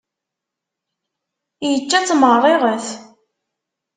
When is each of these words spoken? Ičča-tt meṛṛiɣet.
Ičča-tt 1.69 2.09
meṛṛiɣet. 2.21 2.87